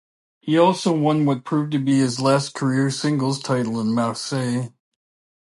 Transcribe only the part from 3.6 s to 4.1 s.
in